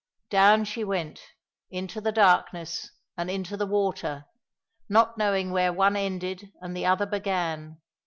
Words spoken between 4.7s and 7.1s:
not knowing where one ended and the other